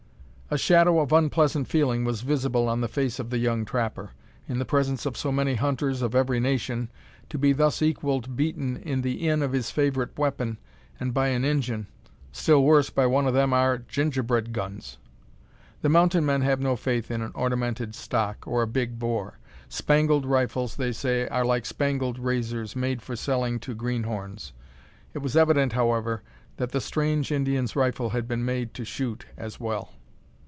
A 0.53 0.57
shadow 0.57 0.99
of 0.99 1.13
unpleasant 1.13 1.69
feeling 1.69 2.03
was 2.03 2.23
visible 2.23 2.67
on 2.67 2.81
the 2.81 2.89
face 2.89 3.19
of 3.19 3.29
the 3.29 3.37
young 3.37 3.63
trapper. 3.63 4.11
In 4.49 4.59
the 4.59 4.65
presence 4.65 5.05
of 5.05 5.15
so 5.15 5.31
many 5.31 5.55
hunters 5.55 6.01
of 6.01 6.13
every 6.13 6.41
nation, 6.41 6.91
to 7.29 7.37
be 7.37 7.53
thus 7.53 7.81
equalled, 7.81 8.35
beaten 8.35 8.75
in 8.75 9.01
the 9.01 9.25
in 9.29 9.41
of 9.43 9.53
his 9.53 9.71
favourite 9.71 10.19
weapon, 10.19 10.57
and 10.99 11.13
by 11.13 11.29
an 11.29 11.45
"Injun"; 11.45 11.87
still 12.33 12.65
worse 12.65 12.89
by 12.89 13.05
one 13.05 13.27
of 13.27 13.33
"them 13.33 13.53
ar' 13.53 13.77
gingerbread 13.77 14.51
guns!" 14.51 14.97
The 15.81 15.87
mountain 15.87 16.25
men 16.25 16.41
have 16.41 16.59
no 16.59 16.75
faith 16.75 17.09
in 17.09 17.21
an 17.21 17.31
ornamented 17.33 17.95
stock, 17.95 18.45
or 18.45 18.61
a 18.61 18.67
big 18.67 18.99
bore. 18.99 19.39
Spangled 19.69 20.25
rifles, 20.25 20.75
they 20.75 20.91
say, 20.91 21.29
are 21.29 21.45
like 21.45 21.65
spangled 21.65 22.19
razors, 22.19 22.75
made 22.75 23.01
for 23.01 23.15
selling 23.15 23.57
to 23.61 23.73
greenhorns. 23.73 24.51
It 25.13 25.19
was 25.19 25.37
evident, 25.37 25.71
however, 25.71 26.23
that 26.57 26.73
the 26.73 26.81
strange 26.81 27.31
Indian's 27.31 27.73
rifle 27.73 28.09
had 28.09 28.27
been 28.27 28.43
made 28.43 28.73
to 28.73 28.83
shoot 28.83 29.25
as 29.37 29.57
well. 29.57 29.91